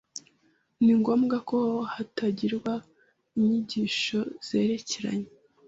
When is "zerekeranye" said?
4.47-5.29